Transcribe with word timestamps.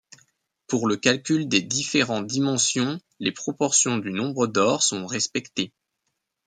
Pour 0.65 0.87
le 0.87 0.97
calcul 0.97 1.47
des 1.47 1.61
différents 1.61 2.23
dimensions 2.23 2.99
les 3.19 3.31
proportions 3.31 3.99
du 3.99 4.09
nombre 4.09 4.47
d'or 4.47 4.81
sont 4.81 5.05
respectées. 5.05 5.73